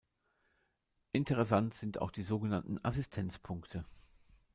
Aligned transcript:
Interessant 1.11 1.75
sind 1.75 2.01
auch 2.01 2.09
die 2.09 2.23
so 2.23 2.39
genannten 2.39 2.83
Assistenz-Punkte. 2.83 3.85